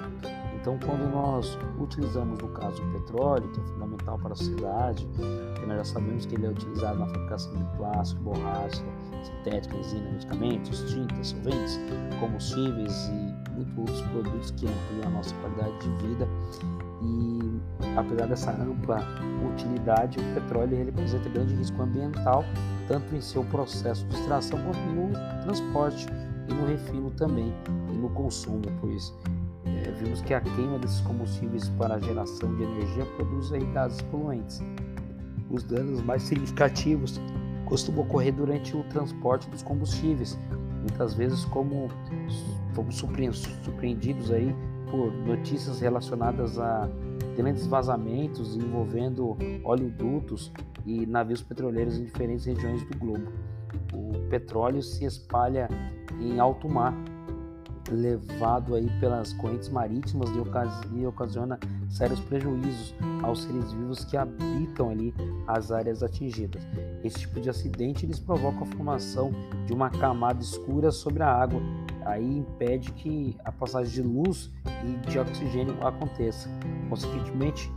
Então, 0.60 0.80
quando 0.80 1.10
nós 1.12 1.58
utilizamos, 1.80 2.40
no 2.40 2.48
caso, 2.50 2.82
o 2.82 2.92
petróleo, 2.94 3.48
que 3.50 3.60
é 3.60 3.64
fundamental 3.64 4.18
para 4.18 4.34
a 4.34 4.36
sociedade, 4.36 5.08
que 5.56 5.66
nós 5.68 5.78
já 5.78 5.84
sabemos 5.94 6.26
que 6.26 6.34
ele 6.34 6.48
é 6.48 6.50
utilizado 6.50 6.98
na 6.98 7.06
fabricação 7.06 7.54
de 7.54 7.64
plástico, 7.78 8.24
borracha, 8.24 8.84
sintética, 9.26 9.76
resina, 9.76 10.12
medicamentos, 10.12 10.84
tintas, 10.92 11.28
solventes, 11.28 11.80
combustíveis 12.20 13.10
e 13.10 13.52
muitos 13.52 13.78
outros 13.78 14.02
produtos 14.02 14.52
que 14.52 14.66
ampliam 14.66 15.08
a 15.08 15.10
nossa 15.10 15.36
qualidade 15.36 15.78
de 15.80 16.08
vida. 16.08 16.28
E 17.02 17.60
apesar 17.98 18.28
dessa 18.28 18.52
ampla 18.52 19.00
utilidade, 19.54 20.20
o 20.20 20.34
petróleo 20.34 20.86
representa 20.86 21.30
grande 21.30 21.56
risco 21.56 21.82
ambiental, 21.82 22.44
tanto 22.88 23.16
em 23.16 23.22
seu 23.22 23.44
processo 23.46 24.06
de 24.08 24.16
extração 24.16 24.60
quanto 24.64 24.80
no 24.80 25.12
transporte 25.44 26.08
e 26.48 26.54
no 26.54 26.66
refino 26.66 27.12
também, 27.12 27.54
e 27.92 27.98
no 27.98 28.10
consumo, 28.10 28.62
pois 28.82 29.14
é, 29.66 29.92
vimos 29.92 30.22
que 30.22 30.34
a 30.34 30.42
queima 30.42 30.80
desses 30.80 31.02
combustíveis 31.02 31.70
para 31.70 31.96
a 31.96 32.00
geração 32.00 32.56
de 32.56 32.64
energia 32.64 33.06
produz 33.18 33.52
gases 33.74 34.02
poluentes. 34.04 34.62
Os 35.50 35.64
danos 35.64 36.02
mais 36.02 36.24
significativos 36.24 37.20
costumam 37.66 38.04
ocorrer 38.04 38.34
durante 38.34 38.76
o 38.76 38.84
transporte 38.86 39.50
dos 39.50 39.62
combustíveis, 39.62 40.38
muitas 40.82 41.14
vezes 41.14 41.46
como 41.46 41.90
fomos 42.74 42.96
surpreendidos 42.96 44.32
aí 44.32 44.56
por 44.90 45.12
notícias 45.12 45.80
relacionadas 45.80 46.60
a 46.60 46.90
grandes 47.36 47.66
vazamentos 47.68 48.56
envolvendo 48.56 49.38
oleodutos 49.64 50.52
e 50.86 51.06
navios 51.06 51.42
petroleiros 51.42 51.98
em 51.98 52.06
diferentes 52.06 52.46
regiões 52.46 52.84
do 52.84 52.98
globo. 52.98 53.32
O 53.94 54.30
petróleo 54.30 54.82
se 54.82 55.06
espalha 55.06 55.68
em 56.20 56.40
alto 56.40 56.70
mar 56.70 56.94
levado 57.92 58.76
aí 58.76 58.90
pelas 59.00 59.34
correntes 59.34 59.70
marítimas 59.70 60.30
e 60.94 61.06
ocasiona 61.06 61.60
sérios 61.90 62.20
prejuízos 62.22 62.96
aos 63.22 63.44
seres 63.44 63.72
vivos 63.72 64.06
que 64.06 64.18
habitam 64.18 64.90
ali 64.90 65.14
as 65.48 65.72
áreas 65.72 66.02
atingidas. 66.02 66.64
Esse 67.06 67.20
tipo 67.20 67.40
de 67.40 67.50
acidente 67.52 68.04
eles 68.04 68.20
provocam 68.20 68.64
a 68.64 68.66
formação 68.66 69.32
de 69.68 69.74
uma 69.74 69.92
camada 69.92 70.42
escura 70.42 70.92
sobre 70.92 71.22
a 71.22 71.32
água, 71.32 71.62
aí 72.04 72.40
impede 72.40 72.92
que 72.94 73.38
a 73.46 73.52
passagem 73.52 73.94
de 73.94 74.02
luz 74.02 74.52
e 74.84 74.98
de 75.08 75.20
oxigênio 75.20 75.78
aconteça. 75.86 76.50
Consequentemente, 76.90 77.72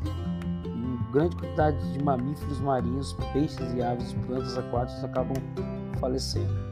grande 1.13 1.37
quantidade 1.37 1.93
de 1.93 2.03
mamíferos 2.03 2.59
marinhos, 2.61 3.13
peixes 3.35 3.75
e 3.75 3.83
aves 3.83 4.15
plantas 4.27 4.57
aquáticas 4.57 5.05
acabam 5.05 5.37
falecendo. 6.01 6.67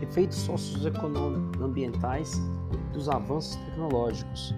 efeitos 0.00 0.36
socioambientais 0.36 2.40
dos 2.92 3.08
avanços 3.08 3.56
tecnológicos. 3.56 4.54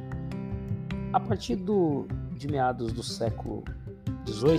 A 1.12 1.20
partir 1.20 1.56
do, 1.56 2.06
de 2.32 2.48
meados 2.48 2.92
do 2.92 3.02
século 3.02 3.62
XVIII, 4.26 4.58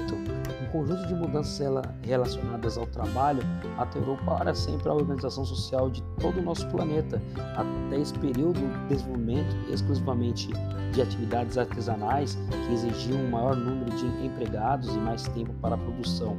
um 0.63 0.72
conjunto 0.72 1.08
de 1.08 1.15
mudanças 1.15 1.60
relacionadas 2.01 2.77
ao 2.77 2.86
trabalho 2.88 3.41
alterou 3.77 4.17
para 4.17 4.53
sempre 4.53 4.88
a 4.89 4.94
organização 4.94 5.44
social 5.44 5.89
de 5.89 6.01
todo 6.20 6.39
o 6.39 6.41
nosso 6.41 6.67
planeta. 6.70 7.22
Até 7.55 8.00
esse 8.00 8.13
período, 8.20 8.60
o 8.60 8.88
desenvolvimento 8.88 9.55
exclusivamente 9.70 10.50
de 10.94 11.01
atividades 11.01 11.58
artesanais 11.58 12.38
que 12.50 12.74
exigiam 12.74 13.20
um 13.20 13.29
maior 13.32 13.55
número 13.55 13.91
de 13.98 14.05
empregados 14.25 14.88
e 14.88 14.98
mais 15.00 15.24
tempo 15.29 15.53
para 15.62 15.75
a 15.75 15.77
produção. 15.77 16.38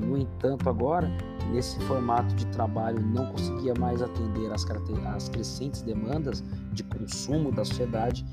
No 0.00 0.16
entanto, 0.16 0.68
agora 0.68 1.10
nesse 1.50 1.78
formato 1.80 2.34
de 2.34 2.46
trabalho 2.46 3.00
não 3.00 3.26
conseguia 3.26 3.74
mais 3.78 4.00
atender 4.00 4.50
às, 4.52 5.28
crescentes 5.28 5.82
demandas 5.82 6.42
de 6.72 6.82
consumo 6.84 7.52
da 7.52 7.64
sociedade 7.64 8.24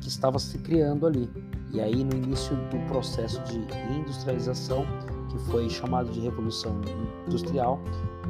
que 0.00 0.08
estava 0.08 0.38
se 0.38 0.58
criando 0.58 1.06
ali. 1.06 1.30
E 1.72 1.80
aí, 1.80 2.02
no 2.02 2.14
início 2.14 2.56
do 2.56 2.78
processo 2.88 3.42
de 3.44 3.58
industrialização, 3.94 4.86
que 5.28 5.38
foi 5.50 5.68
chamado 5.68 6.10
de 6.10 6.20
Revolução 6.20 6.80
Industrial, 7.26 7.78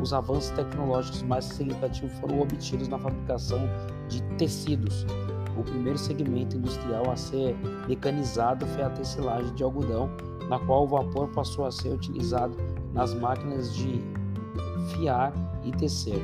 os 0.01 0.13
avanços 0.13 0.51
tecnológicos 0.51 1.23
mais 1.23 1.45
significativos 1.45 2.13
foram 2.19 2.41
obtidos 2.41 2.89
na 2.89 2.99
fabricação 2.99 3.61
de 4.09 4.23
tecidos. 4.37 5.07
O 5.59 5.65
primeiro 5.65 5.99
segmento 5.99 6.57
industrial 6.57 7.11
a 7.11 7.17
ser 7.17 7.57
mecanizado 7.89 8.65
foi 8.67 8.85
a 8.85 8.91
tecelagem 8.91 9.53
de 9.55 9.65
algodão, 9.65 10.09
na 10.49 10.59
qual 10.61 10.85
o 10.85 10.87
vapor 10.87 11.29
passou 11.29 11.67
a 11.67 11.73
ser 11.73 11.93
utilizado 11.93 12.57
nas 12.95 13.13
máquinas 13.13 13.75
de 13.75 14.01
fiar 14.93 15.33
e 15.65 15.73
tecer. 15.73 16.23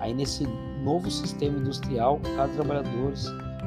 Aí 0.00 0.12
nesse 0.12 0.46
novo 0.84 1.10
sistema 1.10 1.58
industrial, 1.58 2.20
cada 2.36 2.52
trabalhador, 2.52 3.12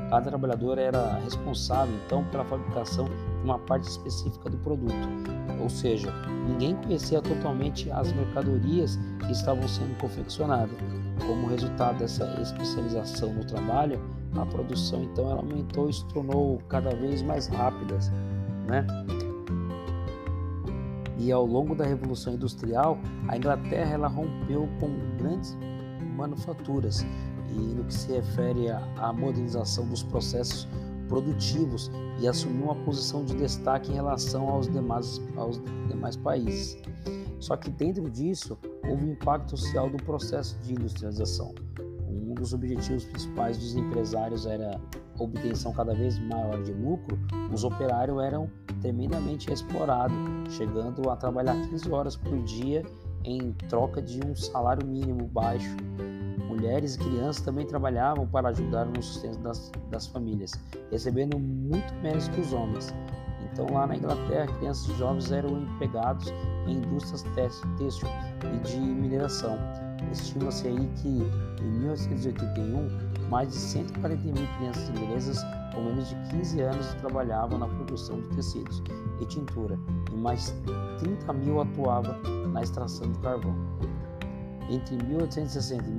cada 0.09 0.29
trabalhador 0.29 0.77
era 0.77 1.15
responsável 1.19 1.95
então 2.05 2.23
pela 2.25 2.45
fabricação 2.45 3.05
de 3.05 3.43
uma 3.43 3.57
parte 3.57 3.89
específica 3.89 4.49
do 4.49 4.57
produto. 4.57 4.93
Ou 5.61 5.69
seja, 5.69 6.11
ninguém 6.47 6.75
conhecia 6.75 7.21
totalmente 7.21 7.89
as 7.89 8.11
mercadorias 8.13 8.99
que 9.25 9.31
estavam 9.31 9.67
sendo 9.67 9.97
confeccionadas. 9.97 10.77
Como 11.25 11.47
resultado 11.47 11.99
dessa 11.99 12.25
especialização 12.41 13.33
no 13.33 13.45
trabalho, 13.45 13.99
a 14.41 14.45
produção 14.45 15.03
então 15.03 15.29
ela 15.29 15.39
aumentou 15.39 15.89
e 15.89 15.93
se 15.93 16.05
tornou 16.05 16.59
cada 16.69 16.95
vez 16.95 17.21
mais 17.21 17.47
rápida, 17.47 17.97
né? 18.67 18.85
E 21.17 21.31
ao 21.31 21.45
longo 21.45 21.73
da 21.73 21.85
Revolução 21.85 22.33
Industrial, 22.33 22.99
a 23.27 23.37
Inglaterra 23.37 23.93
ela 23.93 24.07
rompeu 24.07 24.67
com 24.79 24.89
grandes 25.17 25.57
manufaturas 26.15 27.05
e 27.49 27.57
no 27.57 27.83
que 27.85 27.93
se 27.93 28.11
refere 28.11 28.69
à 28.69 29.13
modernização 29.13 29.87
dos 29.87 30.03
processos 30.03 30.67
produtivos 31.07 31.91
e 32.19 32.27
assumiu 32.27 32.65
uma 32.65 32.75
posição 32.75 33.23
de 33.23 33.35
destaque 33.35 33.91
em 33.91 33.95
relação 33.95 34.49
aos 34.49 34.67
demais, 34.67 35.21
aos 35.35 35.61
demais 35.87 36.15
países. 36.15 36.77
Só 37.39 37.55
que 37.55 37.69
dentro 37.69 38.09
disso 38.09 38.57
houve 38.87 39.05
um 39.05 39.11
impacto 39.11 39.55
social 39.55 39.89
do 39.89 39.97
processo 39.97 40.57
de 40.61 40.73
industrialização. 40.73 41.53
Um 42.35 42.41
dos 42.41 42.53
objetivos 42.53 43.05
principais 43.05 43.57
dos 43.57 43.77
empresários 43.77 44.45
era 44.45 44.77
obtenção 45.17 45.71
cada 45.71 45.93
vez 45.93 46.19
maior 46.19 46.61
de 46.63 46.73
lucro. 46.73 47.17
Os 47.49 47.63
operários 47.63 48.21
eram 48.21 48.51
tremendamente 48.81 49.51
explorados, 49.53 50.17
chegando 50.49 51.09
a 51.09 51.15
trabalhar 51.15 51.55
15 51.69 51.89
horas 51.89 52.17
por 52.17 52.37
dia 52.43 52.83
em 53.23 53.53
troca 53.69 54.01
de 54.01 54.19
um 54.25 54.35
salário 54.35 54.85
mínimo 54.85 55.29
baixo. 55.29 55.77
Mulheres 56.49 56.95
e 56.95 56.99
crianças 56.99 57.41
também 57.41 57.65
trabalhavam 57.65 58.27
para 58.27 58.49
ajudar 58.49 58.83
no 58.83 59.01
sustento 59.01 59.39
das, 59.39 59.71
das 59.89 60.05
famílias, 60.07 60.51
recebendo 60.91 61.39
muito 61.39 61.93
menos 62.03 62.27
que 62.27 62.41
os 62.41 62.51
homens. 62.51 62.93
Então, 63.49 63.65
lá 63.71 63.87
na 63.87 63.95
Inglaterra, 63.95 64.47
crianças 64.57 64.89
e 64.89 64.97
jovens 64.97 65.31
eram 65.31 65.61
empregados 65.61 66.33
em 66.67 66.73
indústrias 66.73 67.23
têxtil 67.77 68.09
e 68.53 68.57
de 68.67 68.77
mineração. 68.77 69.57
Estima-se 70.12 70.67
aí 70.67 70.89
que 71.01 71.07
em 71.62 71.71
1981, 71.79 73.29
mais 73.29 73.50
de 73.50 73.55
140 73.55 74.21
mil 74.21 74.47
crianças 74.57 74.89
inglesas 74.89 75.38
com 75.74 75.83
menos 75.83 76.09
de 76.09 76.15
15 76.29 76.62
anos 76.62 76.93
trabalhavam 76.95 77.59
na 77.59 77.67
produção 77.67 78.21
de 78.21 78.29
tecidos 78.29 78.81
e 79.19 79.25
tintura, 79.25 79.77
e 80.12 80.15
mais 80.15 80.55
30 81.00 81.33
mil 81.33 81.62
atuavam 81.62 82.15
na 82.51 82.62
extração 82.62 83.12
de 83.12 83.19
carvão. 83.19 83.55
Entre 84.69 84.95
1860 85.05 85.83
e 85.83 85.91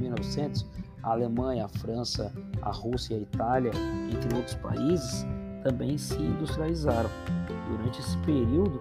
1900, 0.00 0.66
a 1.02 1.10
Alemanha, 1.10 1.66
a 1.66 1.68
França, 1.68 2.32
a 2.62 2.70
Rússia 2.70 3.14
e 3.14 3.18
a 3.18 3.20
Itália, 3.20 3.72
entre 4.10 4.34
outros 4.34 4.54
países, 4.54 5.26
também 5.62 5.98
se 5.98 6.14
industrializaram. 6.14 7.10
Durante 7.68 8.00
esse 8.00 8.16
período, 8.18 8.80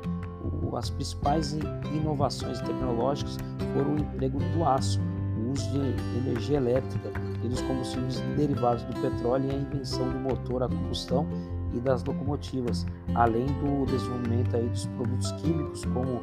as 0.77 0.89
principais 0.89 1.53
inovações 1.94 2.60
tecnológicas 2.62 3.38
foram 3.74 3.96
o 3.96 4.00
emprego 4.00 4.39
do 4.39 4.65
aço, 4.65 5.00
o 5.38 5.51
uso 5.51 5.70
de 5.72 5.80
energia 6.18 6.58
elétrica 6.58 7.12
e 7.44 7.48
dos 7.48 7.62
combustíveis 7.62 8.20
derivados 8.38 8.84
do 8.84 8.94
petróleo 9.01 9.50
e 9.50 9.56
a 9.56 9.58
invenção 9.58 10.10
do 10.10 10.20
motor 10.20 10.63
a 10.63 10.68
combustão 10.68 11.27
e 11.74 11.80
das 11.80 12.03
locomotivas, 12.03 12.86
além 13.15 13.46
do 13.46 13.86
desenvolvimento 13.86 14.56
aí 14.56 14.68
dos 14.70 14.86
produtos 14.86 15.32
químicos 15.34 15.86
como 15.86 16.22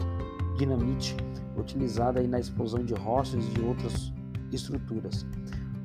dinamite, 0.56 1.16
utilizada 1.56 2.20
aí 2.20 2.28
na 2.28 2.38
explosão 2.38 2.84
de 2.84 2.94
rochas 2.94 3.44
e 3.44 3.50
de 3.50 3.60
outras 3.62 4.12
estruturas. 4.52 5.26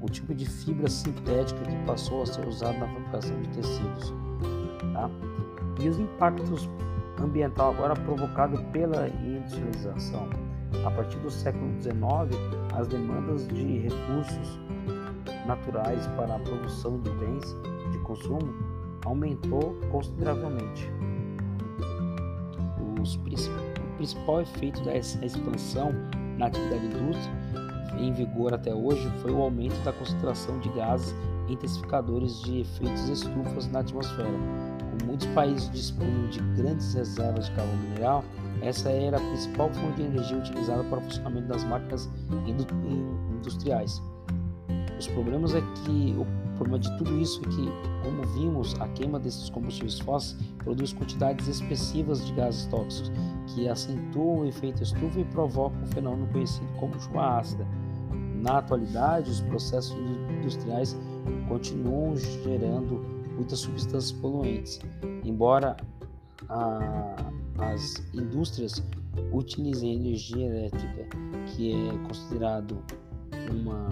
O 0.02 0.10
tipo 0.10 0.34
de 0.36 0.46
fibra 0.46 0.90
sintética 0.90 1.60
que 1.62 1.86
passou 1.86 2.22
a 2.22 2.26
ser 2.26 2.48
usado 2.48 2.78
na 2.78 2.88
fabricação 2.88 3.42
de 3.42 3.50
tecidos. 3.50 4.14
Tá? 4.94 5.10
E 5.82 5.90
os 5.90 5.98
impactos 5.98 6.70
ambiental 7.22 7.72
agora 7.74 7.96
provocado 7.96 8.58
pela 8.72 9.08
industrialização. 9.08 10.30
A 10.86 10.92
partir 10.92 11.18
do 11.20 11.32
século 11.32 11.70
XIX, 11.82 11.96
as 12.78 12.88
demandas 12.88 13.48
de 13.48 13.80
recursos 13.80 14.60
naturais 15.46 16.06
para 16.18 16.36
a 16.36 16.40
produção 16.40 17.00
de 17.00 17.10
bens 17.12 17.56
de 17.92 18.00
consumo 18.00 18.54
aumentou 19.06 19.76
consideravelmente. 19.92 20.92
O 23.00 23.96
principal 23.98 24.42
efeito 24.42 24.84
dessa 24.84 25.24
expansão 25.26 25.94
na 26.38 26.48
atividade 26.48 26.86
indústria 26.88 27.34
em 28.00 28.12
vigor 28.12 28.54
até 28.54 28.74
hoje 28.74 29.10
foi 29.22 29.32
o 29.32 29.42
aumento 29.42 29.76
da 29.84 29.94
concentração 29.94 30.60
de 30.60 30.70
gases 30.70 31.16
intensificadores 31.48 32.42
de 32.42 32.62
efeitos 32.62 33.08
estufas 33.08 33.68
na 33.70 33.80
atmosfera, 33.80 34.28
muitos 35.04 35.28
países 35.28 35.70
dispunham 35.72 36.28
de 36.30 36.40
grandes 36.62 36.94
reservas 36.94 37.46
de 37.46 37.52
carvão 37.52 37.78
mineral, 37.78 38.24
essa 38.62 38.90
era 38.90 39.18
a 39.18 39.20
principal 39.20 39.70
fonte 39.74 39.98
de 39.98 40.04
energia 40.04 40.38
utilizada 40.38 40.84
para 40.86 41.00
o 41.00 41.02
funcionamento 41.02 41.48
das 41.48 41.64
máquinas 41.66 42.10
industriais. 42.48 44.02
Os 44.98 45.08
problemas 45.08 45.54
é 45.54 45.62
que 45.62 46.16
o 46.18 46.56
problema 46.56 46.80
de 46.80 46.98
tudo 46.98 47.20
isso 47.20 47.42
é 47.42 47.50
que, 47.50 47.70
como 48.04 48.24
vimos, 48.34 48.80
a 48.80 48.88
queima 48.90 49.20
desses 49.20 49.50
combustíveis 49.50 50.00
fósseis 50.00 50.42
produz 50.64 50.94
quantidades 50.94 51.48
expressivas 51.48 52.26
de 52.26 52.34
gases 52.34 52.66
tóxicos 52.68 53.12
que 53.48 53.68
acentuam 53.68 54.40
o 54.40 54.46
efeito 54.46 54.82
estufa 54.82 55.20
e 55.20 55.26
provocam 55.26 55.82
um 55.82 55.88
fenômeno 55.88 56.28
conhecido 56.28 56.68
como 56.80 56.98
chuva 57.00 57.40
ácida. 57.40 57.68
Na 58.42 58.60
atualidade, 58.60 59.30
os 59.30 59.42
processos 59.42 59.96
industriais 60.40 60.98
continuam 61.48 62.16
gerando 62.16 63.15
muitas 63.36 63.60
substâncias 63.60 64.12
poluentes. 64.14 64.80
Embora 65.24 65.76
a, 66.50 67.16
as 67.60 67.96
indústrias 68.14 68.84
utilizem 69.32 69.96
energia 69.96 70.48
elétrica, 70.48 71.08
que 71.48 71.74
é 71.74 71.98
considerado 72.08 72.78
uma 73.52 73.90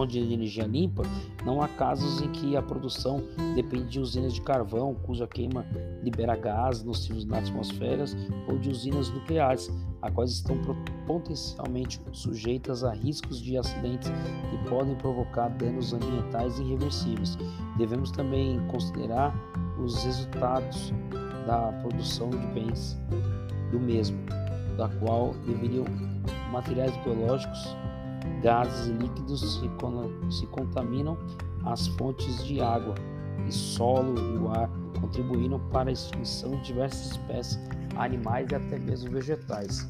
fonte 0.00 0.18
de 0.18 0.32
energia 0.32 0.64
limpa, 0.64 1.02
não 1.44 1.60
há 1.60 1.68
casos 1.68 2.22
em 2.22 2.32
que 2.32 2.56
a 2.56 2.62
produção 2.62 3.22
depende 3.54 3.84
de 3.84 4.00
usinas 4.00 4.32
de 4.32 4.40
carvão, 4.40 4.94
cuja 4.94 5.26
queima 5.26 5.66
libera 6.02 6.34
gases 6.36 6.82
nocivos 6.82 7.26
na 7.26 7.38
atmosfera, 7.38 8.04
ou 8.48 8.56
de 8.56 8.70
usinas 8.70 9.10
nucleares, 9.10 9.70
as 10.00 10.10
quais 10.14 10.30
estão 10.30 10.56
potencialmente 11.06 12.00
sujeitas 12.12 12.82
a 12.82 12.92
riscos 12.92 13.42
de 13.42 13.58
acidentes 13.58 14.10
que 14.50 14.70
podem 14.70 14.94
provocar 14.94 15.48
danos 15.48 15.92
ambientais 15.92 16.58
irreversíveis. 16.58 17.36
Devemos 17.76 18.10
também 18.10 18.58
considerar 18.68 19.34
os 19.78 20.02
resultados 20.02 20.94
da 21.46 21.72
produção 21.82 22.30
de 22.30 22.46
bens 22.54 22.98
do 23.70 23.78
mesmo, 23.78 24.18
da 24.78 24.88
qual 24.88 25.34
deveriam 25.46 25.84
materiais 26.50 26.96
biológicos, 27.04 27.76
gases 28.42 28.88
e 28.88 28.92
líquidos 28.92 29.60
se, 30.30 30.46
contaminam 30.46 31.16
as 31.64 31.86
fontes 31.88 32.44
de 32.44 32.60
água 32.60 32.94
e 33.46 33.52
solo 33.52 34.18
e 34.18 34.38
o 34.38 34.48
ar, 34.48 34.70
contribuindo 35.00 35.58
para 35.70 35.90
a 35.90 35.92
extinção 35.92 36.52
de 36.52 36.64
diversas 36.64 37.12
espécies 37.12 37.58
animais 37.96 38.50
e 38.50 38.54
até 38.54 38.78
mesmo 38.78 39.10
vegetais. 39.10 39.86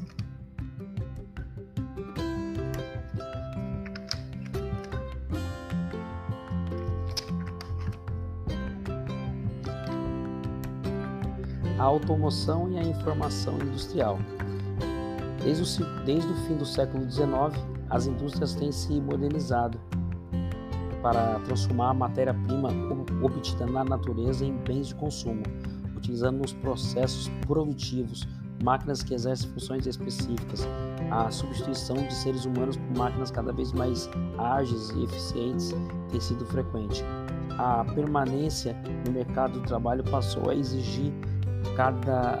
A 11.77 11.83
automoção 11.83 12.71
e 12.71 12.77
a 12.77 12.83
informação 12.83 13.55
industrial. 13.55 14.19
Desde 15.43 15.81
o, 15.81 16.03
desde 16.05 16.31
o 16.31 16.35
fim 16.45 16.55
do 16.55 16.65
século 16.65 17.09
XIX, 17.09 17.70
as 17.91 18.07
indústrias 18.07 18.55
têm 18.55 18.71
se 18.71 18.99
modernizado 18.99 19.79
para 21.03 21.39
transformar 21.41 21.91
a 21.91 21.93
matéria-prima 21.93 22.69
obtida 23.21 23.65
na 23.65 23.83
natureza 23.83 24.45
em 24.45 24.55
bens 24.57 24.87
de 24.87 24.95
consumo 24.95 25.43
utilizando 26.01 26.39
nos 26.39 26.51
processos 26.51 27.29
produtivos 27.45 28.27
máquinas 28.63 29.01
que 29.01 29.13
exercem 29.13 29.49
funções 29.51 29.87
específicas, 29.87 30.67
a 31.09 31.31
substituição 31.31 31.95
de 31.95 32.13
seres 32.13 32.45
humanos 32.45 32.77
por 32.77 32.97
máquinas 32.97 33.31
cada 33.31 33.51
vez 33.51 33.71
mais 33.73 34.09
ágeis 34.37 34.89
e 34.91 35.03
eficientes 35.03 35.73
tem 36.11 36.19
sido 36.19 36.45
frequente. 36.45 37.03
A 37.57 37.83
permanência 37.95 38.75
no 39.05 39.13
mercado 39.13 39.59
do 39.59 39.61
trabalho 39.61 40.03
passou 40.03 40.49
a 40.49 40.55
exigir 40.55 41.11
cada 41.75 42.39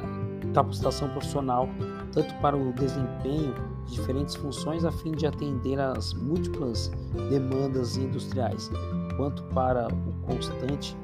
capacitação 0.53 1.09
profissional, 1.09 1.67
tanto 2.11 2.33
para 2.35 2.55
o 2.55 2.71
desempenho 2.73 3.53
de 3.53 3.70
diferentes 3.91 4.35
funções 4.35 4.85
a 4.85 4.91
fim 4.91 5.11
de 5.11 5.27
atender 5.27 5.79
às 5.79 6.13
múltiplas 6.13 6.91
demandas 7.29 7.97
industriais, 7.97 8.69
quanto 9.17 9.43
para 9.53 9.87
o 9.87 10.13
constante 10.25 10.95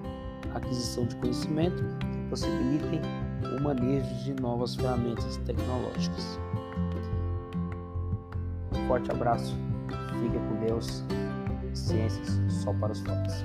aquisição 0.54 1.06
de 1.06 1.16
conhecimento 1.18 1.84
possibilitem 2.30 3.02
o 3.58 3.64
manejo 3.64 4.14
de 4.24 4.34
novas 4.42 4.76
ferramentas 4.76 5.38
tecnológicas. 5.46 6.40
Um 8.74 8.88
forte 8.88 9.12
abraço, 9.12 9.56
Fica 10.20 10.40
com 10.40 10.66
Deus. 10.66 11.04
Ciências 11.74 12.40
só 12.50 12.74
para 12.74 12.92
os 12.92 13.00
fortes. 13.02 13.44